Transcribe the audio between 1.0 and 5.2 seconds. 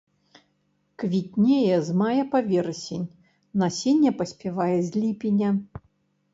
Квітнее з мая па верасень, насенне паспявае з